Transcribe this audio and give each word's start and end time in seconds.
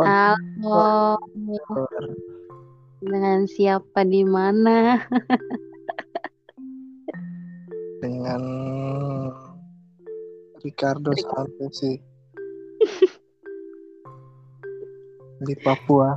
Halo. 0.00 1.20
Dengan 3.04 3.44
siapa 3.44 4.00
di 4.04 4.24
mana? 4.24 4.96
Dengan 8.00 8.42
Ricardo 10.64 11.12
Santesi 11.12 12.00
di 15.40 15.54
Papua. 15.60 16.16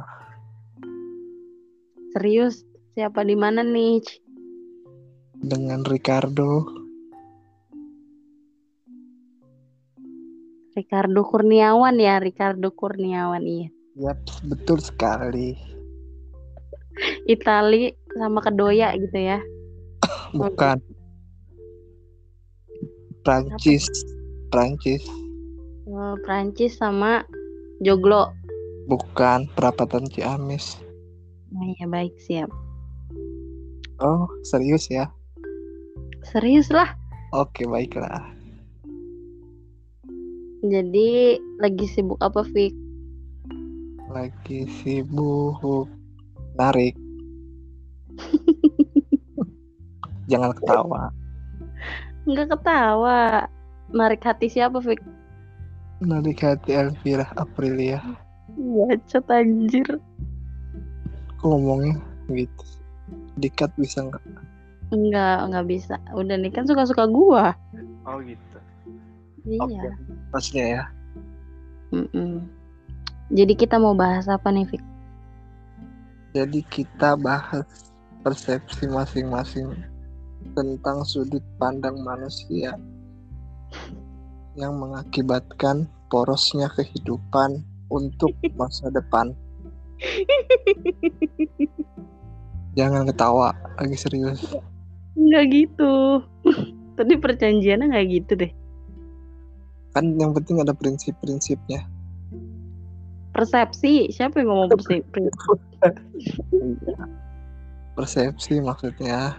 Serius? 2.15 2.63
Siapa 2.93 3.25
di 3.27 3.35
mana 3.35 3.65
nih? 3.65 3.99
Dengan 5.43 5.83
Ricardo. 5.83 6.82
Ricardo 10.93 11.25
Kurniawan 11.25 11.97
ya, 11.97 12.21
Ricardo 12.21 12.69
Kurniawan 12.69 13.41
iya. 13.41 13.65
Yap, 13.97 14.29
betul 14.45 14.77
sekali. 14.77 15.57
Itali 17.25 17.97
sama 18.13 18.37
Kedoya 18.45 18.93
gitu 19.01 19.17
ya. 19.17 19.41
Bukan. 20.37 20.77
Prancis. 23.25 23.89
Prancis. 24.53 25.01
Oh, 25.89 26.13
Prancis 26.21 26.77
sama 26.77 27.25
Joglo. 27.81 28.29
Bukan 28.85 29.49
perapatan 29.57 30.05
Ciamis. 30.13 30.77
Nah, 31.49 31.73
ya 31.81 31.89
baik 31.89 32.13
siap. 32.21 32.53
Oh, 33.97 34.29
serius 34.45 34.93
ya? 34.93 35.09
Serius 36.21 36.69
lah. 36.69 36.93
Oke, 37.33 37.65
baiklah. 37.65 38.32
Jadi 40.63 41.35
lagi 41.59 41.83
sibuk 41.91 42.15
apa, 42.23 42.39
Fik? 42.39 42.71
Lagi 44.07 44.63
sibuk 44.79 45.91
narik. 46.55 46.95
Jangan 50.31 50.55
ketawa. 50.55 51.11
Enggak 52.23 52.55
ketawa. 52.55 53.51
Narik 53.91 54.23
hati 54.23 54.47
siapa, 54.47 54.79
Fik? 54.79 55.03
Narik 55.99 56.39
hati 56.39 56.79
Elvira 56.79 57.27
Aprilia. 57.35 57.99
Bacot 58.55 59.27
anjir. 59.27 59.99
Kok 61.43 61.43
ngomongnya 61.43 61.99
gitu? 62.31 62.63
Dikat 63.35 63.75
bisa 63.75 64.07
nggak? 64.07 64.23
Enggak, 64.95 65.43
enggak 65.43 65.67
bisa. 65.67 65.99
Udah 66.15 66.39
nih 66.39 66.55
kan 66.55 66.63
suka-suka 66.63 67.03
gua. 67.11 67.51
Oh 68.07 68.23
gitu. 68.23 68.57
Iya. 69.43 69.91
Pasnya 70.33 70.65
ya. 70.65 70.83
Mm-mm. 71.93 72.41
Jadi 73.29 73.53
kita 73.53 73.77
mau 73.77 73.93
bahas 73.93 74.25
apa 74.25 74.49
nih, 74.49 74.65
Fik? 74.65 74.81
Jadi 76.33 76.65
kita 76.65 77.13
bahas 77.13 77.93
persepsi 78.25 78.89
masing-masing 78.89 79.77
tentang 80.57 81.05
sudut 81.05 81.45
pandang 81.61 82.01
manusia 82.01 82.73
yang 84.57 84.73
mengakibatkan 84.81 85.85
porosnya 86.09 86.65
kehidupan 86.73 87.61
untuk 87.93 88.33
masa 88.57 88.89
depan. 88.89 89.37
Jangan 92.77 93.05
ketawa, 93.05 93.53
lagi 93.77 93.97
serius. 93.97 94.41
Enggak 95.13 95.45
gitu. 95.53 96.25
Tadi 96.97 97.13
perjanjiannya 97.21 97.93
nggak 97.93 98.07
gitu 98.09 98.33
deh. 98.33 98.51
Kan 99.93 100.17
yang 100.17 100.33
penting 100.33 100.57
ada 100.57 100.73
prinsip-prinsipnya. 100.73 101.85
Persepsi, 103.33 104.09
siapa 104.13 104.41
yang 104.41 104.49
ngomong 104.49 104.69
persepsi? 104.73 105.21
Persepsi 107.93 108.53
maksudnya. 108.61 109.37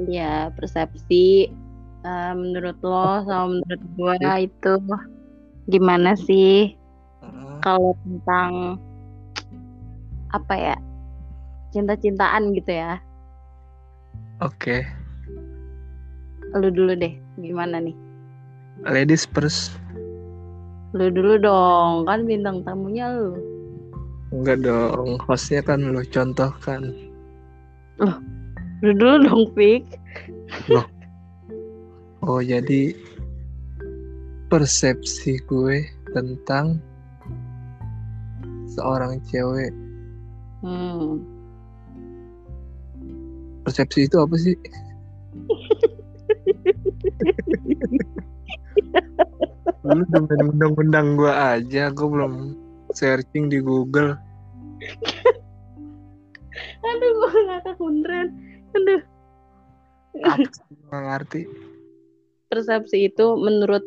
Iya, 0.00 0.52
persepsi. 0.56 1.48
Eh, 2.04 2.32
menurut 2.36 2.76
lo 2.84 3.24
sama 3.24 3.60
menurut 3.60 3.82
gua 3.96 4.16
itu 4.36 4.72
gimana 5.72 6.12
sih 6.20 6.76
Heeh. 7.24 7.56
kalau 7.64 7.96
tentang 8.04 8.76
apa 10.32 10.54
ya? 10.56 10.76
Cinta-cintaan 11.72 12.52
gitu 12.52 12.76
ya. 12.76 13.00
Oke, 14.44 14.84
Lu 16.54 16.70
dulu 16.70 16.94
deh, 16.94 17.18
gimana 17.40 17.82
nih? 17.82 18.03
Ladies 18.82 19.26
first. 19.30 19.78
Lu 20.94 21.10
dulu 21.10 21.38
dong, 21.38 22.06
kan 22.06 22.26
bintang 22.26 22.62
tamunya 22.66 23.10
lu. 23.14 23.38
Enggak 24.34 24.66
dong, 24.66 25.22
hostnya 25.30 25.62
kan 25.62 25.94
lo 25.94 26.02
contohkan. 26.10 26.90
Lu 28.82 28.90
dulu 28.90 29.14
dong, 29.26 29.44
Fik. 29.54 29.86
Oh 32.24 32.40
jadi 32.40 32.96
persepsi 34.48 35.36
gue 35.44 35.84
tentang 36.16 36.80
seorang 38.74 39.20
cewek. 39.28 39.70
Hmm. 40.64 41.20
Persepsi 43.66 44.08
itu 44.08 44.16
apa 44.16 44.36
sih? 44.40 44.56
Lu 49.84 50.00
demen 50.08 50.40
undang-undang 50.56 51.20
gue 51.20 51.28
aja, 51.28 51.92
gue 51.92 52.08
belum 52.08 52.56
searching 52.92 53.52
di 53.52 53.60
Google. 53.60 54.16
Aduh, 56.84 57.10
gua 57.18 57.30
ngakak 57.50 57.76
beneran. 57.80 58.28
Aduh. 58.72 59.02
Apa 60.22 60.96
ngerti. 60.96 61.42
Persepsi 62.46 63.10
itu 63.10 63.34
menurut 63.34 63.82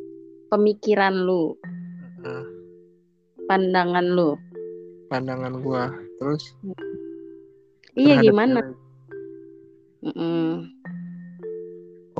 pemikiran 0.51 1.15
lu, 1.15 1.55
Nah, 2.19 2.43
pandangan 3.47 4.03
lu. 4.03 4.35
pandangan 5.07 5.63
gue. 5.63 5.83
Terus 6.19 6.43
Iya 7.95 8.19
gimana? 8.19 8.59
cewek. 8.59 8.75
Mm-mm. 10.03 10.67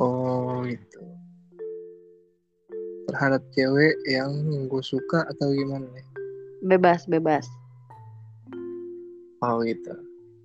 Oh 0.00 0.64
gitu. 0.64 0.87
Terhadap 3.08 3.40
cewek 3.56 3.96
yang 4.04 4.30
gue 4.68 4.84
suka 4.84 5.24
atau 5.32 5.48
gimana 5.56 5.88
nih? 5.96 6.06
Bebas, 6.60 7.08
bebas. 7.08 7.48
Oh 9.40 9.64
gitu. 9.64 9.96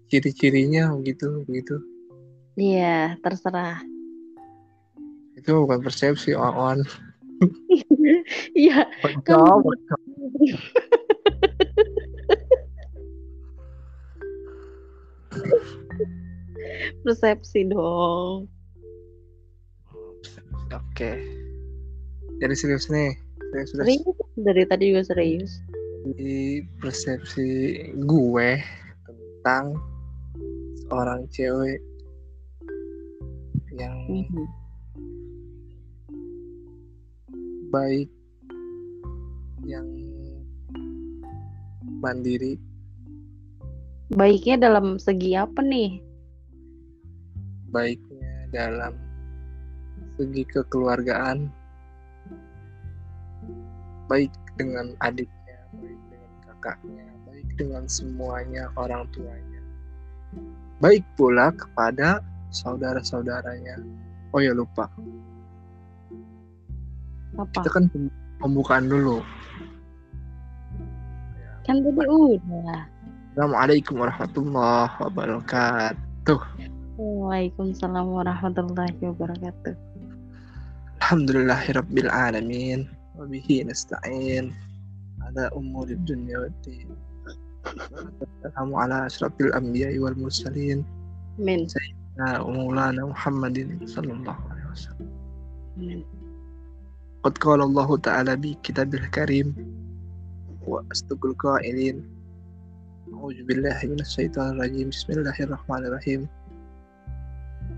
Ciri-cirinya 0.08 0.96
begitu, 0.96 1.44
begitu. 1.44 1.76
Iya, 2.56 3.20
terserah. 3.20 3.84
Itu 5.36 5.66
bukan 5.68 5.84
persepsi, 5.84 6.32
on. 6.38 6.80
Iya, 8.56 8.88
Jawab. 9.28 9.68
persepsi 17.04 17.68
dong. 17.68 18.48
Oke. 20.72 21.43
Jadi 22.44 22.56
serius 22.60 22.92
nih. 22.92 23.16
Serius, 23.56 23.72
serius. 23.72 23.88
Serius 24.04 24.32
dari 24.44 24.64
tadi 24.68 24.84
juga 24.92 25.04
serius. 25.08 25.52
Di 26.20 26.60
persepsi 26.84 27.48
gue 28.04 28.50
tentang 29.08 29.80
seorang 30.84 31.24
cewek 31.32 31.80
yang 33.72 33.96
Mhm. 34.12 34.46
baik, 37.72 38.12
yang 39.64 39.88
mandiri, 42.04 42.60
Baiknya 44.14 44.68
dalam 44.68 45.00
segi 45.00 45.34
apa 45.34 45.64
nih? 45.64 46.04
baiknya 47.74 48.30
dalam 48.54 48.94
segi 50.14 50.46
kekeluargaan, 50.46 51.50
baik 54.08 54.32
dengan 54.60 54.94
adiknya, 55.02 55.58
baik 55.80 56.00
dengan 56.12 56.32
kakaknya, 56.46 57.08
baik 57.28 57.48
dengan 57.58 57.84
semuanya 57.90 58.70
orang 58.78 59.08
tuanya, 59.16 59.62
baik 60.84 61.04
pula 61.18 61.50
kepada 61.56 62.22
saudara-saudaranya. 62.54 63.82
Oh 64.34 64.42
ya 64.42 64.54
lupa, 64.54 64.90
Apa? 67.38 67.62
kita 67.62 67.70
kan 67.70 67.86
pem- 67.90 68.14
pembukaan 68.42 68.90
dulu. 68.90 69.22
Kan 71.64 71.80
tadi 71.80 72.04
udah. 72.04 72.84
Assalamualaikum 73.34 73.98
warahmatullahi 73.98 74.94
wabarakatuh. 75.00 76.40
Waalaikumsalam 77.02 78.06
warahmatullahi 78.14 78.94
wabarakatuh. 79.02 79.74
Alhamdulillahirabbil 81.02 82.10
alamin 82.14 82.86
wa 83.17 83.25
bihi 83.27 83.65
nasta'in 83.67 84.53
ala 85.27 85.51
umuri 85.55 85.97
dunya 86.07 86.41
waddin. 86.43 86.89
Assalamu 88.45 88.75
ala 88.81 89.07
asrafil 89.11 89.53
anbiya'i 89.53 89.99
wal 90.01 90.17
mursalin 90.17 90.87
Amin. 91.39 91.71
Nah, 92.19 92.43
Maulana 92.43 93.07
Muhammadin 93.07 93.79
sallallahu 93.87 94.43
alaihi 94.51 94.69
wasallam. 94.75 95.11
Amin. 95.79 96.03
قد 97.27 97.39
قال 97.39 97.61
الله 97.63 97.97
تعالى 97.97 98.33
بكتابه 98.37 98.99
الكريم 98.99 99.49
وأصدق 100.67 101.27
القائلين 101.27 101.97
أعوذ 103.15 103.43
بالله 103.43 103.79
من 103.91 104.01
الشيطان 104.01 104.55
الرجيم 104.55 104.89
بسم 104.95 105.09
الله 105.13 105.37
الرحمن 105.41 105.83
الرحيم 105.87 106.21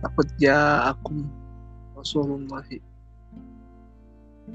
لقد 0.05 0.27
جاءكم 0.37 1.17
رسول 1.97 2.29
الله 2.43 2.67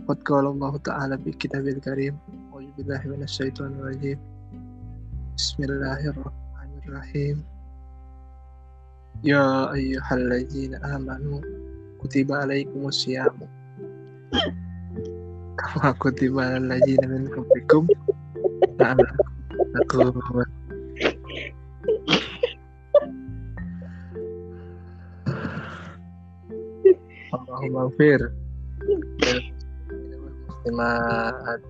قد 0.07 0.23
قال 0.23 0.45
الله 0.45 0.77
تعالى 0.77 1.17
بكتابه 1.17 1.69
الكريم 1.69 2.17
أعوذ 2.51 2.67
بالله 2.77 3.01
من 3.05 3.23
الشيطان 3.23 3.71
الرجيم 3.79 4.19
بسم 5.37 5.63
الله 5.63 6.01
الرحمن 6.09 6.71
الرحيم 6.87 7.43
يا 9.23 9.73
أيها 9.73 10.11
الذين 10.13 10.75
آمنوا 10.75 11.41
كتب 12.03 12.31
عليكم 12.31 12.87
الصيام 12.87 13.37
كما 15.57 15.91
كتب 15.91 16.39
على 16.39 16.57
الذين 16.57 17.03
من 17.09 17.27
قبلكم 17.27 17.87
لعلكم 18.79 19.17
تتقون 19.75 20.45
Allahumma 27.35 27.91
gfir 27.91 28.19
muslimat 30.60 31.60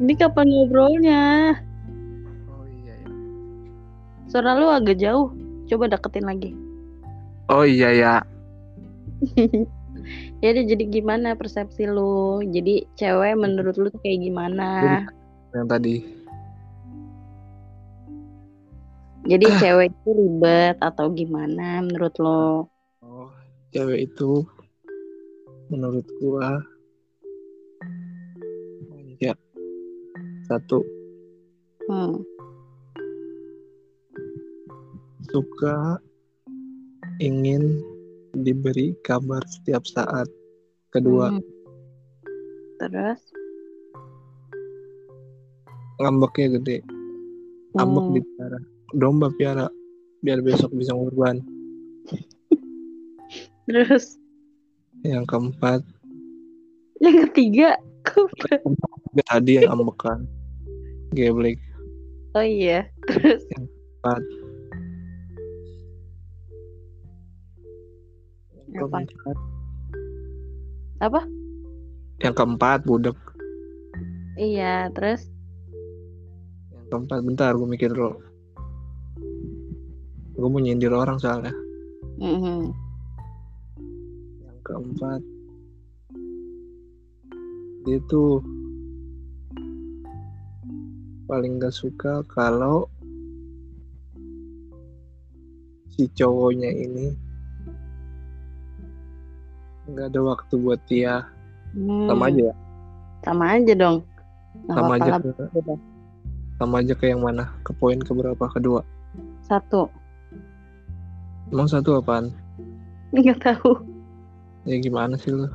Ini 0.00 0.12
kapan 0.16 0.46
ngobrolnya? 0.48 1.22
oh 2.48 2.64
iya 2.70 2.94
ya 2.96 3.10
Suara 4.30 4.54
lu 4.54 4.70
agak 4.70 4.96
jauh. 4.96 5.34
Coba 5.66 5.90
deketin 5.90 6.22
lagi. 6.24 6.50
oh 7.50 7.66
iya 7.66 7.90
ya 7.90 8.14
udah, 10.40 10.62
jadi 10.64 10.88
gimana 10.88 11.36
persepsi 11.36 11.84
lu? 11.84 12.40
Jadi 12.46 12.88
cewek 12.96 13.36
menurut 13.36 13.76
lu 13.76 13.92
tuh 13.92 14.00
kayak 14.00 14.22
gimana? 14.24 15.04
yang 15.52 15.66
tadi 15.66 16.00
Jadi 19.20 19.46
cewek 19.60 19.92
itu 19.92 20.10
ribet 20.16 20.80
atau 20.80 21.12
gimana 21.12 21.82
menurut 21.84 22.14
lo? 22.16 22.70
oh 23.04 23.28
cewek 23.70 24.08
itu 24.08 24.46
menurut 25.68 26.06
gua 26.18 26.64
satu. 30.50 30.82
Hmm. 31.86 32.26
suka 35.30 36.02
ingin 37.22 37.78
diberi 38.34 38.98
kabar 39.06 39.42
setiap 39.46 39.86
saat. 39.86 40.26
Kedua. 40.90 41.30
Hmm. 41.30 41.42
Terus? 42.82 43.20
ngambeknya 46.00 46.56
gede. 46.58 46.78
Ngambek 47.76 48.04
Hmm. 48.08 48.14
di 48.16 48.20
piara 48.24 48.58
domba 48.96 49.28
piara. 49.36 49.66
Biar 50.20 50.44
besok 50.44 50.76
bisa 50.76 50.92
ngurban 50.92 51.40
Terus? 53.64 54.20
Yang 55.00 55.24
keempat. 55.32 55.80
Yang 57.00 57.16
ketiga, 57.28 57.80
tadi 59.24 59.64
yang 59.64 59.80
ambekan 59.80 60.28
geblek 61.10 61.58
oh 62.32 62.44
iya. 62.44 62.86
Terus 63.10 63.42
empat 64.00 64.22
yang 68.70 68.86
Apa? 68.86 68.98
keempat 69.02 69.36
apa? 71.00 71.20
yang 72.20 72.34
keempat 72.36 72.80
budek 72.84 73.16
Iya, 74.36 74.88
terus 74.94 75.26
yang 76.70 76.86
keempat 76.88 77.20
bentar 77.24 77.52
gue 77.52 77.66
mikir 77.66 77.90
dulu 77.90 78.14
gue 80.32 80.48
mau 80.48 80.60
nyindir 80.60 80.92
orang 80.92 81.18
soalnya 81.18 81.52
Mhm. 82.16 82.72
yang 84.40 84.58
keempat 84.62 85.20
dia 87.82 87.98
tuh 88.06 88.44
paling 91.30 91.62
gak 91.62 91.70
suka 91.70 92.26
kalau 92.26 92.90
si 95.94 96.10
cowoknya 96.18 96.74
ini 96.74 97.14
nggak 99.90 100.10
ada 100.10 100.20
waktu 100.22 100.54
buat 100.58 100.82
dia. 100.90 101.22
Hmm, 101.74 102.10
sama 102.10 102.30
aja 102.30 102.50
ya? 102.50 102.54
Sama 103.22 103.44
aja 103.54 103.72
dong. 103.78 103.96
Nggak 104.66 104.74
sama 104.74 104.92
aja 104.98 105.10
ke, 105.22 105.30
sama 106.58 106.74
aja 106.82 106.94
ke 106.98 107.04
yang 107.06 107.22
mana? 107.22 107.46
Ke 107.62 107.70
poin 107.78 108.02
keberapa 108.02 108.50
kedua 108.50 108.82
Satu. 109.46 109.86
emang 111.54 111.70
satu 111.70 112.02
apaan? 112.02 112.34
Nggak 113.14 113.38
tahu. 113.38 113.78
ya 114.66 114.76
gimana 114.82 115.14
sih 115.14 115.30
lo 115.30 115.46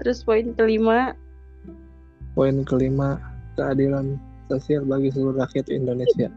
Terus 0.00 0.24
poin 0.24 0.52
kelima, 0.56 1.12
poin 2.32 2.64
kelima 2.64 3.20
keadilan 3.56 4.20
sosial 4.46 4.86
bagi 4.86 5.10
seluruh 5.10 5.42
rakyat 5.42 5.66
Indonesia. 5.70 6.30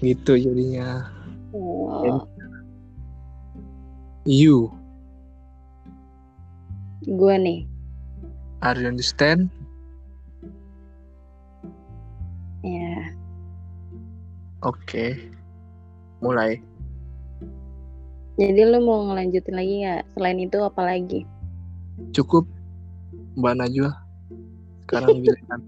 Gitu 0.00 0.32
jadinya. 0.40 1.12
Oh, 1.52 2.24
you. 4.24 4.72
Gue 7.04 7.36
nih. 7.36 7.60
are 8.60 8.76
you 8.76 8.88
understand? 8.88 9.48
Ya, 12.60 13.08
oke. 14.60 15.16
Mulai. 16.20 16.60
Jadi 18.36 18.60
lu 18.68 18.84
mau 18.84 19.04
ngelanjutin 19.08 19.56
lagi 19.56 19.74
nggak? 19.84 20.02
Selain 20.16 20.38
itu 20.40 20.58
apa 20.60 20.80
lagi? 20.84 21.24
cukup. 22.16 22.48
Mbak 23.36 23.54
Najwa 23.60 24.09
sekarang 24.90 25.22
giliran 25.22 25.60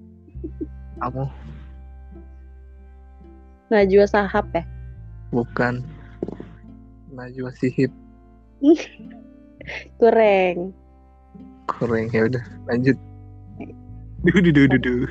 kamu 0.98 1.24
Najwa 3.70 4.04
Sahab 4.04 4.46
ya? 4.50 4.66
bukan 5.30 5.86
Najwa 7.14 7.54
Sihib 7.54 7.94
Kurang. 10.02 10.74
kurang 11.70 12.10
ya 12.10 12.26
udah 12.26 12.42
lanjut 12.66 12.98
duh 14.26 14.38
duh 14.42 14.50
duh 14.50 14.66
duh, 14.66 14.80
duh. 14.82 15.06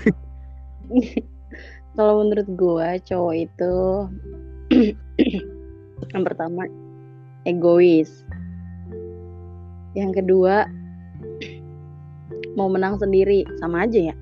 Kalau 1.95 2.23
menurut 2.23 2.47
gue 2.47 2.87
cowok 3.03 3.35
itu 3.35 3.75
yang 6.15 6.23
pertama 6.23 6.63
egois. 7.43 8.23
Yang 9.91 10.23
kedua 10.23 10.71
mau 12.60 12.67
menang 12.67 13.00
sendiri 13.00 13.48
sama 13.63 13.88
aja 13.88 14.12
ya. 14.12 14.15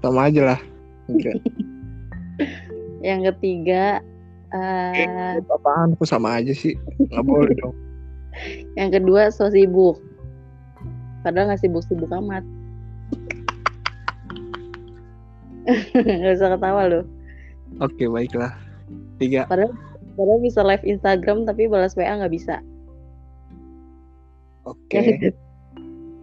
sama 0.00 0.30
aja 0.32 0.54
lah 0.54 0.60
Yang 3.00 3.32
ketiga 3.32 4.00
eh, 4.52 5.40
apaan 5.40 5.96
aku 5.96 6.04
sama 6.04 6.40
aja 6.40 6.52
sih 6.52 6.76
nggak 7.10 7.24
boleh 7.24 7.52
dong 7.60 7.76
yang 8.78 8.90
kedua 8.94 9.30
so 9.34 9.50
sibuk. 9.50 9.98
Padahal 11.20 11.52
nggak 11.52 11.60
sibuk-sibuk 11.60 12.08
amat. 12.08 12.44
Gak 15.94 16.34
usah 16.40 16.56
ketawa 16.56 16.82
loh. 16.88 17.04
oke 17.78 18.02
baiklah 18.10 18.50
tiga 19.22 19.46
Padahal, 19.46 19.70
padahal 20.18 20.40
bisa 20.42 20.64
live 20.66 20.82
Instagram 20.82 21.46
tapi 21.46 21.70
balas 21.70 21.94
WA 21.94 22.10
nggak 22.10 22.32
bisa. 22.32 22.58
oke 24.66 24.90
ketiga, 24.90 25.30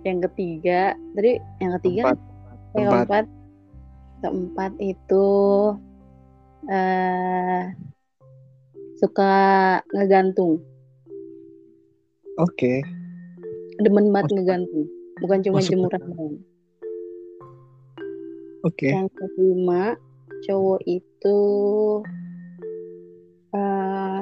yang 0.05 0.19
ketiga, 0.29 0.93
tadi 1.17 1.41
yang 1.61 1.71
ketiga 1.81 2.01
empat. 2.13 2.17
Yang 2.77 2.89
empat. 2.89 3.05
keempat, 3.07 3.25
keempat 4.21 4.71
itu 4.81 5.27
eh 6.67 7.63
suka 8.97 9.33
ngegantung, 9.93 10.57
oke. 12.41 12.73
Demen 13.77 14.09
banget 14.09 14.33
Masuk- 14.33 14.35
ngegantung, 14.41 14.85
bukan 15.21 15.39
cuma 15.45 15.61
masuk 15.61 15.69
jemuran 15.69 16.01
doang. 16.01 16.35
oke. 18.65 18.89
Yang 18.89 19.09
kelima, 19.13 19.83
cowok 20.49 20.81
itu 20.89 21.39
eh 23.53 24.21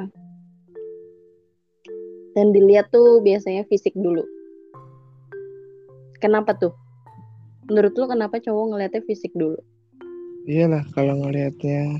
dan 2.35 2.51
dilihat 2.51 2.91
tuh 2.91 3.23
biasanya 3.23 3.63
fisik 3.71 3.95
dulu. 3.95 4.27
Kenapa 6.21 6.55
tuh? 6.55 6.73
Menurut 7.67 7.93
lu 7.97 8.05
kenapa 8.05 8.37
cowok 8.37 8.65
ngeliatnya 8.71 9.01
fisik 9.03 9.33
dulu? 9.33 9.57
iyalah 10.45 10.85
kalau 10.93 11.17
ngelihatnya 11.25 11.97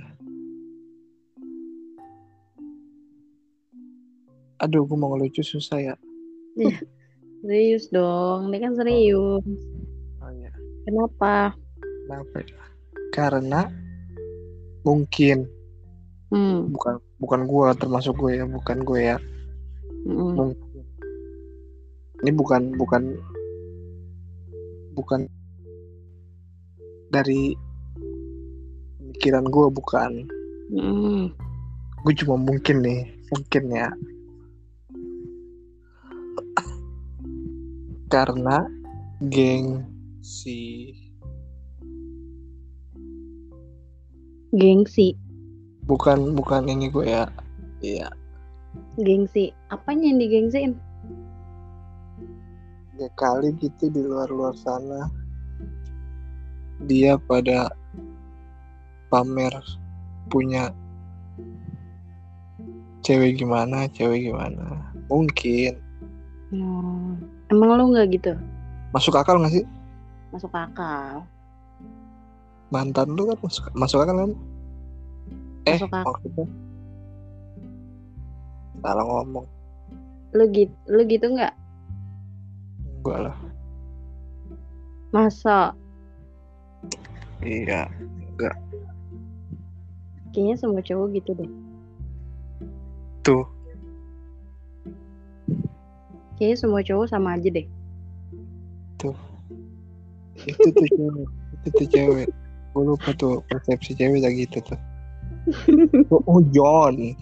aduh 4.62 4.86
gue 4.86 4.98
mau 4.98 5.14
ngelucu 5.14 5.42
susah 5.42 5.82
ya 5.82 5.96
Serius 7.46 7.94
dong, 7.94 8.50
ini 8.50 8.58
kan 8.58 8.74
serius. 8.74 9.46
oh, 10.18 10.32
iya. 10.34 10.50
Kenapa? 10.88 11.54
kenapa 12.06 12.38
ya? 12.42 12.64
karena 13.14 13.62
mungkin 14.86 15.50
Hmm. 16.34 16.74
bukan 16.74 16.98
bukan 17.22 17.42
gue 17.46 17.68
termasuk 17.78 18.18
gue 18.18 18.42
ya 18.42 18.46
bukan 18.50 18.82
gue 18.82 19.00
ya 19.14 19.18
mm. 20.10 20.34
mungkin 20.36 20.84
ini 22.26 22.32
bukan 22.34 22.74
bukan 22.76 23.14
bukan 24.96 25.28
dari 27.12 27.54
pikiran 29.14 29.46
gue 29.52 29.68
bukan 29.70 30.12
Mm. 30.66 31.30
gue 32.02 32.14
cuma 32.26 32.42
mungkin 32.42 32.82
nih 32.82 33.06
mungkin 33.30 33.64
ya 33.70 33.94
karena 38.10 38.66
geng 39.30 39.86
si 40.26 40.90
Gengsi, 44.56 45.12
bukan 45.84 46.32
bukan 46.32 46.72
ini 46.72 46.88
gue 46.88 47.12
ya 47.12 47.28
iya 47.84 48.08
gengsi. 48.96 49.52
Apanya 49.68 50.16
yang 50.16 50.20
digengsiin? 50.24 50.72
Ya 52.96 53.10
kali 53.14 53.52
gitu 53.56 53.88
di 53.88 54.00
luar 54.00 54.28
luar 54.28 54.56
sana 54.56 55.12
dia 56.82 57.16
pada 57.18 57.72
pamer 59.08 59.52
punya 60.28 60.72
cewek 63.02 63.38
gimana 63.38 63.86
cewek 63.90 64.26
gimana 64.26 64.82
mungkin 65.08 65.76
Hmm. 66.46 67.18
Emang 67.50 67.74
lu 67.76 67.92
nggak 67.92 68.16
gitu? 68.16 68.32
masuk 68.94 69.18
akal 69.18 69.42
nggak 69.42 69.60
sih 69.60 69.66
Masuk 70.30 70.54
akal. 70.54 71.26
mantan 72.70 73.12
lu 73.12 73.26
kan 73.26 73.38
masuk 73.42 73.66
masuk 73.74 74.00
akal 74.00 74.16
kan 74.16 74.32
eh 75.66 75.76
Masuk 75.76 75.90
akal. 75.90 76.06
maksudnya 76.06 76.46
salah 78.80 79.04
ngomong 79.04 79.46
Lu 80.32 80.46
gitu, 80.52 80.76
lu 80.86 81.02
gitu 81.06 81.26
nggak? 81.28 81.54
Enggak 83.06 83.22
lah 83.30 83.38
Masa? 85.14 85.72
iya 87.46 87.86
Kayaknya 90.36 90.56
semua 90.60 90.82
cowok 90.84 91.08
gitu 91.16 91.32
deh. 91.40 91.52
tuh 93.24 93.46
Kayaknya 96.36 96.58
semua 96.60 96.82
cowok 96.84 97.08
sama 97.08 97.40
aja 97.40 97.48
deh. 97.48 97.64
itu 100.46 100.68
tuh 100.70 100.88
cewek 100.92 101.28
itu 101.56 101.68
tuh 101.74 101.88
cewek 101.90 102.28
gue 102.76 102.84
lupa 102.84 103.10
tuh 103.16 103.42
persepsi 103.50 103.96
cewek 103.98 104.22
lagi 104.22 104.46
gitu 104.46 104.60
tuh 104.62 104.80
oh, 106.14 106.22
oh 106.28 106.42
John 106.54 107.16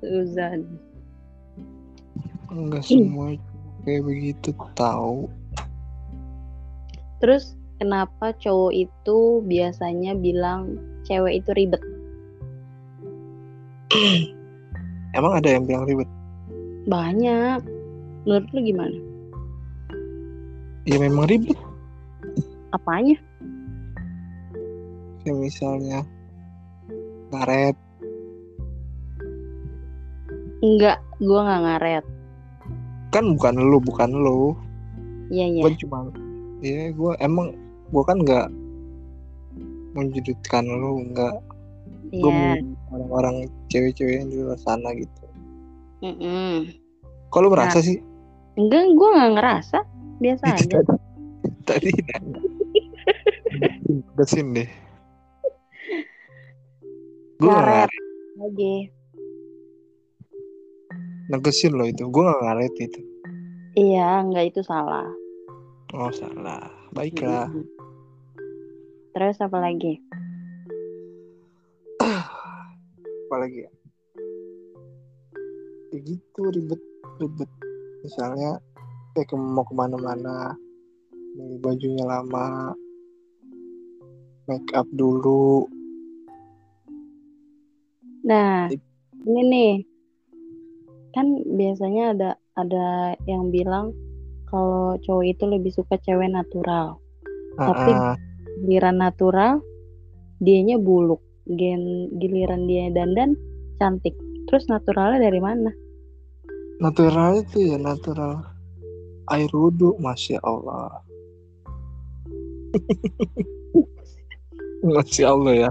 Suzan. 0.00 0.64
Enggak 2.50 2.84
semua 2.84 3.38
kayak 3.86 4.02
begitu 4.04 4.50
tahu 4.74 5.30
Terus 7.20 7.52
kenapa 7.76 8.32
cowok 8.40 8.72
itu 8.72 9.44
biasanya 9.44 10.16
bilang 10.16 10.80
cewek 11.04 11.44
itu 11.44 11.52
ribet? 11.52 11.82
emang 15.18 15.36
ada 15.36 15.48
yang 15.52 15.68
bilang 15.68 15.84
ribet 15.84 16.08
Banyak. 16.88 17.60
Menurut 18.24 18.48
lu 18.56 18.60
gimana? 18.64 18.96
ya 20.88 20.96
memang 20.96 21.28
ribet 21.28 21.56
Apanya? 22.72 23.20
kayak 25.20 25.36
misalnya 25.36 26.00
ngaret 27.30 27.76
Enggak, 30.60 31.00
gua 31.24 31.40
nggak 31.48 31.62
ngaret. 31.64 32.04
Kan 33.10 33.34
bukan 33.34 33.54
lu 33.58 33.78
bukan 33.78 34.10
lu 34.10 34.54
Iya, 35.30 35.46
iya. 35.46 35.62
gue 35.62 35.72
cuma 35.78 36.10
ya 36.60 36.90
gue 36.90 37.12
emang 37.18 37.54
gue 37.90 38.02
kan 38.02 38.18
nggak 38.18 38.46
menjudutkan 39.92 40.64
lu 40.66 41.06
nggak 41.10 41.34
gue 42.10 42.30
Iya. 42.30 42.58
orang-orang 42.90 43.34
cewek-cewek 43.66 44.18
yang 44.18 44.28
di 44.28 44.42
luar 44.42 44.58
sana 44.58 44.90
gitu 44.94 45.22
Mm-mm. 46.00 46.70
kalau 47.30 47.50
merasa 47.50 47.78
sih 47.78 48.02
Enggak, 48.58 48.82
gua 48.92 49.08
nggak 49.14 49.32
ngerasa. 49.38 49.78
Biasa 50.20 50.44
aja. 50.52 50.78
tadi 51.62 51.88
nanya 51.94 52.40
Besin 54.12 54.52
deh 54.52 54.68
gue 57.38 57.48
Lagi. 58.36 58.74
Negesin 61.30 61.78
loh 61.78 61.86
itu. 61.86 62.10
Gue 62.10 62.26
nggak 62.26 62.42
ngaret 62.42 62.74
itu. 62.82 63.00
Iya, 63.78 64.26
enggak 64.26 64.50
itu 64.50 64.60
salah. 64.66 65.06
oh 65.94 66.10
salah. 66.10 66.66
Baiklah. 66.90 67.46
Mm-mm. 67.46 67.66
Terus 69.14 69.38
apa 69.38 69.58
lagi? 69.62 69.98
apalagi 73.30 73.66
ya? 73.66 73.70
Ya 75.94 75.98
gitu 76.02 76.42
ribet 76.50 76.82
ribet. 77.22 77.50
Misalnya 78.02 78.58
kayak 79.14 79.30
ke, 79.30 79.36
mau 79.38 79.62
ke 79.62 79.74
mana-mana. 79.74 80.54
Beli 81.38 81.58
bajunya 81.62 82.02
lama. 82.06 82.74
Make 84.50 84.74
up 84.74 84.86
dulu. 84.90 85.70
Nah, 88.26 88.66
ini 89.26 89.42
nih. 89.46 89.89
Kan 91.10 91.26
biasanya 91.46 92.04
ada 92.14 92.30
ada 92.54 92.86
yang 93.24 93.50
bilang 93.50 93.90
kalau 94.46 94.98
cowok 95.00 95.24
itu 95.26 95.44
lebih 95.46 95.70
suka 95.70 95.98
cewek 96.00 96.30
natural. 96.30 96.98
Tapi- 97.56 97.94
Ah, 97.94 98.14
ah. 98.14 98.16
Giliran 98.60 98.98
natural, 98.98 99.62
dianya 100.38 100.76
buluk. 100.76 101.22
Gen 101.46 102.10
giliran 102.18 102.66
dia 102.66 102.90
dandan 102.90 103.34
cantik. 103.76 104.12
Terus 104.46 104.66
naturalnya 104.66 105.22
dari 105.22 105.40
mana? 105.40 105.70
natural 106.80 107.44
itu 107.44 107.60
ya 107.60 107.76
natural 107.76 108.40
air 109.28 109.52
wudhu 109.52 110.00
masya 110.00 110.40
Allah 110.40 111.04
masya 114.96 115.24
Allah 115.28 115.68
ya 115.68 115.70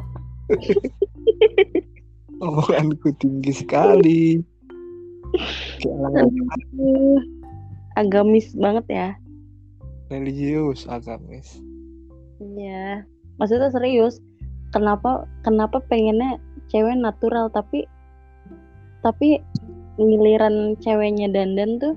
omonganku 2.46 3.10
tinggi 3.18 3.50
sekali 3.50 4.38
agamis 8.00 8.52
banget 8.56 8.86
ya. 8.90 9.08
religius 10.10 10.90
agamis 10.90 11.60
Iya. 12.40 13.04
Maksudnya 13.36 13.68
serius. 13.68 14.24
Kenapa 14.72 15.28
kenapa 15.44 15.84
pengennya 15.92 16.40
cewek 16.72 16.96
natural 16.96 17.52
tapi 17.52 17.84
tapi 19.04 19.44
giliran 20.00 20.80
ceweknya 20.80 21.28
dandan 21.34 21.80
tuh 21.82 21.96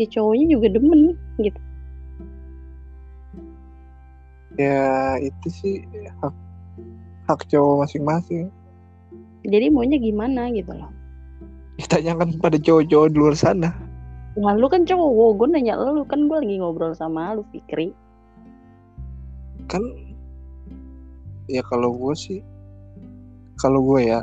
si 0.00 0.08
cowoknya 0.08 0.56
juga 0.56 0.66
demen 0.72 1.12
gitu. 1.40 1.60
ya 4.60 5.16
itu 5.20 5.48
sih 5.48 5.74
hak 6.20 6.34
hak 7.28 7.40
cowok 7.48 7.84
masing-masing 7.86 8.52
Jadi 9.40 9.72
maunya 9.72 9.96
gimana 9.96 10.52
gitu 10.52 10.68
loh. 10.76 10.92
Ditanyakan 11.80 12.36
pada 12.38 12.56
cowok-cowok 12.56 13.08
di 13.10 13.16
luar 13.16 13.34
sana 13.34 13.70
Nah, 14.38 14.54
lu 14.54 14.70
kan 14.70 14.86
cowok, 14.86 15.42
gue 15.42 15.48
nanya 15.50 15.74
lu 15.74 16.06
kan 16.06 16.30
gue 16.30 16.38
lagi 16.38 16.62
ngobrol 16.62 16.94
sama 16.94 17.34
lu 17.34 17.42
Fikri. 17.50 17.90
kan 19.66 19.82
ya 21.46 21.62
kalau 21.66 21.90
gue 21.92 22.14
sih 22.14 22.40
kalau 23.56 23.82
gue 23.82 24.06
ya 24.06 24.20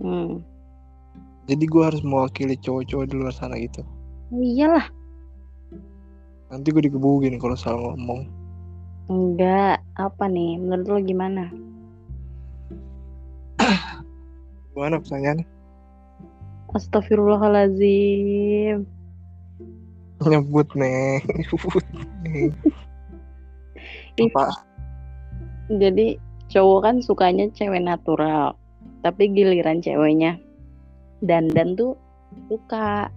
Hmm. 0.00 0.40
jadi 1.44 1.60
gue 1.60 1.82
harus 1.84 2.00
mewakili 2.00 2.56
cowok-cowok 2.56 3.04
di 3.04 3.14
luar 3.16 3.32
sana 3.32 3.56
gitu 3.56 3.84
Oh, 4.30 4.38
iyalah, 4.38 4.86
nanti 6.48 6.70
gue 6.70 6.86
digebukin 6.86 7.36
kalau 7.36 7.58
salah 7.58 7.82
ngomong 7.92 8.30
enggak. 9.10 9.82
Apa 9.98 10.24
nih? 10.24 10.54
Menurut 10.56 10.86
lu 10.86 10.98
gimana? 11.02 11.50
gimana 14.70 15.02
pertanyaannya 15.02 15.44
Astagfirullahalazim. 16.70 18.86
nyebut 20.20 20.68
nih 20.76 21.24
nyebut 21.40 21.80
nih 22.28 22.52
apa? 24.20 24.52
Jadi 25.72 26.20
cowok 26.52 26.80
kan 26.84 27.00
sukanya 27.00 27.48
cewek 27.56 27.80
natural, 27.80 28.52
tapi 29.00 29.32
giliran 29.32 29.80
ceweknya 29.80 30.36
dandan 31.24 31.72
tuh 31.72 31.96
suka. 32.52 33.08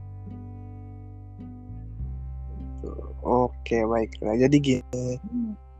oke 3.23 3.77
baiklah. 3.87 4.35
Jadi 4.39 4.57
gini. 4.63 5.19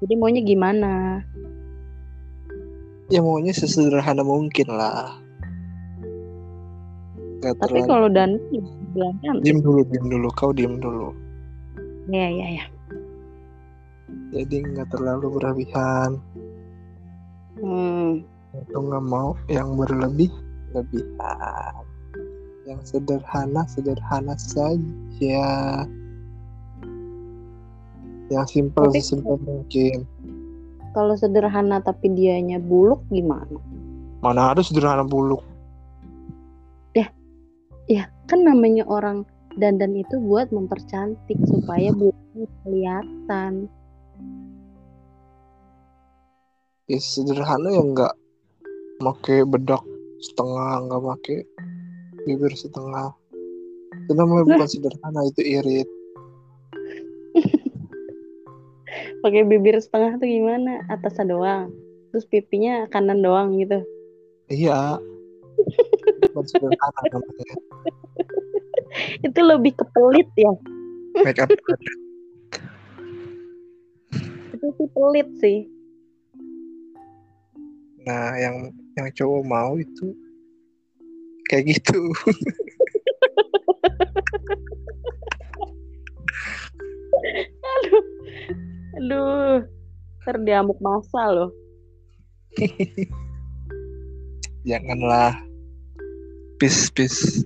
Jadi 0.03 0.13
maunya 0.19 0.43
gimana? 0.43 1.23
ya 3.11 3.19
maunya 3.19 3.51
sesederhana 3.53 4.25
mungkin 4.25 4.73
lah 4.73 5.22
Gak 7.43 7.59
Tapi 7.59 7.75
terlalu 7.75 7.89
kalau 7.91 8.07
dandan 8.07 8.39
bilang 8.93 9.15
cantik. 9.19 9.43
diem 9.43 9.59
dulu 9.59 9.81
diem 9.85 10.05
dulu 10.07 10.27
kau 10.31 10.49
diem 10.49 10.79
dulu 10.79 11.09
Iya 12.05 12.27
iya 12.29 12.47
ya. 12.57 12.65
jadi 14.31 14.55
nggak 14.65 14.87
terlalu 14.89 15.27
berlebihan 15.35 16.17
Hmm. 17.53 18.25
itu 18.51 18.73
nggak 18.73 19.05
mau 19.05 19.37
yang 19.45 19.75
berlebih 19.75 20.31
lebihan 20.71 21.83
yang 22.65 22.81
sederhana 22.81 23.61
sederhana 23.67 24.33
saja 24.35 25.85
yang 28.27 28.47
simpel 28.47 28.89
sesimpel 28.89 29.37
mungkin 29.39 30.07
Kalau 30.93 31.13
sederhana 31.13 31.77
tapi 31.79 32.09
dianya 32.09 32.57
buluk 32.57 33.01
gimana? 33.09 33.57
mana 34.19 34.53
ada 34.53 34.61
sederhana 34.61 35.05
buluk 35.05 35.41
kan 38.27 38.39
namanya 38.43 38.87
orang 38.87 39.27
dandan 39.59 39.93
itu 39.93 40.17
buat 40.17 40.49
mempercantik 40.49 41.37
supaya 41.45 41.93
buluknya 41.93 42.47
kelihatan. 42.65 43.53
ya 46.83 46.99
sederhana 46.99 47.71
yang 47.71 47.95
nggak 47.95 48.11
pakai 48.99 49.47
bedak 49.47 49.79
setengah 50.19 50.83
nggak 50.83 51.03
pakai 51.15 51.39
bibir 52.27 52.51
setengah 52.51 53.15
itu 54.03 54.11
namanya 54.11 54.43
bukan 54.51 54.67
sederhana 54.67 55.21
itu 55.31 55.41
irit 55.47 55.89
Pakai 59.23 59.47
bibir 59.47 59.79
setengah 59.79 60.19
tuh 60.19 60.27
gimana? 60.27 60.83
Atasnya 60.91 61.31
doang. 61.31 61.71
Terus 62.11 62.27
pipinya 62.27 62.85
kanan 62.91 63.23
doang 63.23 63.55
gitu. 63.57 63.81
iya 64.51 64.99
bukan 65.55 65.97
Itu 69.25 69.39
lebih 69.41 69.73
ke 69.75 69.85
pelit 69.91 70.29
ya. 70.37 70.53
make 71.25 71.41
up 71.41 71.49
Itu 74.53 74.67
sih 74.79 74.87
pelit 74.93 75.29
sih. 75.41 75.59
nah 78.03 78.35
yang 78.35 78.67
yang 78.99 79.07
cowok 79.15 79.47
mau 79.47 79.79
itu 79.79 80.11
kayak 81.47 81.71
gitu 81.71 82.11
Aduh. 87.63 88.03
Aduh. 88.99 89.55
Ntar 90.23 90.39
diamuk 90.47 90.79
masa 90.79 91.31
loh. 91.31 91.51
janganlah 94.69 95.35
peace 96.63 96.87
peace 96.95 97.43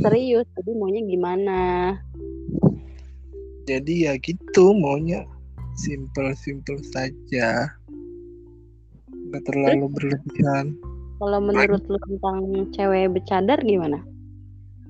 Serius, 0.00 0.48
jadi 0.56 0.72
maunya 0.80 1.04
gimana? 1.04 1.60
jadi 3.68 3.92
ya 4.08 4.12
gitu 4.16 4.72
maunya 4.72 5.28
simple 5.76 6.32
simple 6.40 6.80
saja 6.88 7.68
nggak 9.12 9.44
terlalu 9.44 9.88
berlebihan 9.92 10.72
Kalau 11.20 11.40
menurut 11.44 11.84
lu 11.84 11.96
tentang 12.00 12.36
cewek 12.72 13.12
bercadar 13.12 13.60
gimana? 13.60 14.00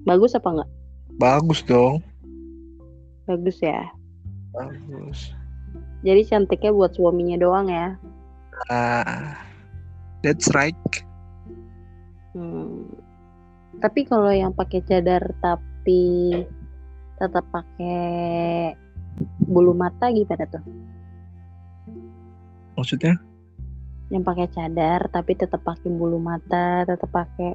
Bagus 0.07 0.39
apa 0.39 0.47
enggak? 0.47 0.71
bagus 1.19 1.63
dong 1.67 2.07
Bagus 3.27 3.59
ya. 3.59 3.83
bagus 4.55 5.35
Jadi 6.07 6.23
cantiknya 6.23 6.71
buat 6.71 6.95
suaminya 6.95 7.35
doang 7.35 7.67
ya. 7.67 7.99
ah 8.71 9.43
that's 10.25 10.49
right 10.57 10.73
Hmm. 12.35 12.91
Tapi 13.79 14.03
kalau 14.11 14.35
yang 14.35 14.51
pakai 14.51 14.83
cadar 14.83 15.23
tapi 15.39 16.35
tetap 17.15 17.47
pakai 17.55 18.75
bulu 19.47 19.71
mata 19.71 20.11
gimana 20.11 20.43
tuh? 20.51 20.65
maksudnya 22.75 23.15
Yang 24.11 24.23
pakai 24.27 24.47
cadar 24.51 25.01
tapi 25.15 25.39
tetap 25.39 25.63
pakai 25.63 25.95
bulu 25.95 26.19
mata, 26.19 26.83
tetap 26.83 27.07
pakai 27.15 27.55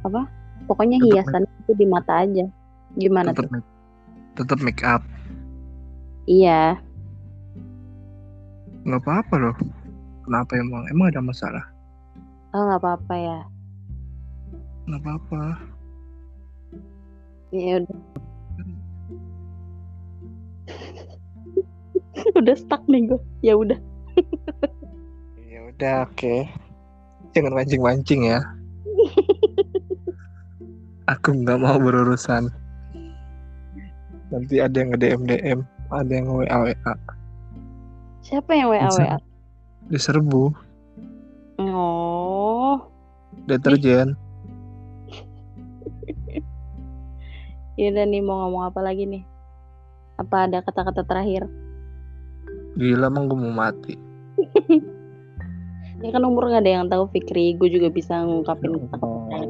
apa? 0.00 0.24
Pokoknya 0.64 0.96
hiasan 1.04 1.44
itu 1.44 1.76
di 1.76 1.84
mata 1.84 2.24
aja. 2.24 2.48
Gimana 2.96 3.36
tetap 3.36 3.44
tuh? 3.44 3.60
make, 3.60 3.68
tetap 4.32 4.58
make 4.64 4.80
up 4.80 5.04
Iya. 6.26 6.80
nggak 8.86 9.02
apa-apa 9.02 9.34
loh 9.38 9.56
kenapa 10.24 10.56
emang 10.56 10.88
emang 10.90 11.10
ada 11.12 11.20
masalah 11.20 11.75
Oh 12.56 12.64
nggak 12.64 12.80
apa-apa 12.80 13.14
ya. 13.14 13.38
nggak 14.86 15.02
apa-apa 15.02 15.42
Ya 17.52 17.82
udah. 17.82 17.98
udah 22.40 22.56
stuck 22.56 22.82
nih 22.88 23.06
gue. 23.06 23.20
Ya 23.44 23.54
udah. 23.54 23.78
ya 25.52 25.58
udah 25.68 26.08
oke 26.08 26.48
jangan 27.36 27.52
mancing 27.52 27.84
mancing 27.84 28.24
ya 28.24 28.40
aku 31.12 31.36
nggak 31.36 31.60
mau 31.60 31.76
berurusan 31.76 32.48
nanti 34.32 34.64
ada 34.64 34.72
yang 34.72 34.96
nge 34.96 34.98
DM 35.04 35.20
DM 35.28 35.60
ada 35.92 36.08
yang 36.08 36.32
WA 36.32 36.56
WA 36.64 36.92
Siapa 38.24 38.56
yang 38.56 38.72
WA. 38.72 38.88
WA? 38.90 39.20
diserbu. 39.86 40.50
Deterjen 43.46 44.14
Ya 47.76 47.92
udah 47.92 48.08
nih 48.08 48.24
mau 48.24 48.40
ngomong 48.40 48.72
apa 48.72 48.80
lagi 48.80 49.04
nih? 49.04 49.20
Apa 50.16 50.48
ada 50.48 50.64
kata-kata 50.64 51.04
terakhir? 51.04 51.44
gila 52.76 53.08
emang 53.08 53.28
gue 53.28 53.36
mau 53.36 53.52
mati 53.52 53.96
Ya 56.04 56.12
kan 56.12 56.28
umur 56.28 56.52
gak 56.52 56.60
ada 56.60 56.76
yang 56.76 56.92
tahu 56.92 57.08
Fikri. 57.08 57.56
Gue 57.56 57.72
juga 57.72 57.88
bisa 57.88 58.20
ngungkapin 58.20 58.76
Ya 58.76 58.84
kata-kata 58.84 59.08
terakhir. 59.32 59.48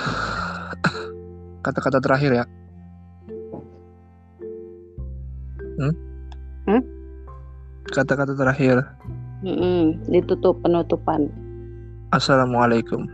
kata-kata 1.64 1.98
terakhir 2.00 2.30
ya 2.42 2.44
hmm? 5.78 5.94
Hmm? 6.68 6.82
Kata-kata 7.90 8.34
terakhir 8.34 8.86
Mm-mm, 9.40 9.96
ditutup 10.08 10.60
penutupan. 10.60 11.26
assalamualaikum 12.12 13.08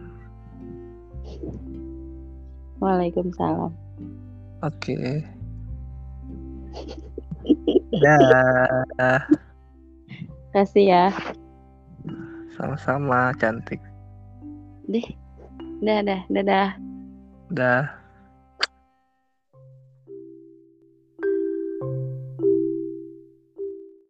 Waalaikumsalam. 2.77 3.73
oke 4.61 4.97
dah 7.97 9.21
Kasih 10.53 10.89
ya. 10.89 11.05
sama-sama 12.57 13.33
cantik 13.37 13.81
Deh. 14.89 15.05
Dadah, 15.85 16.25
dadah. 16.33 16.69
dah 17.53 17.85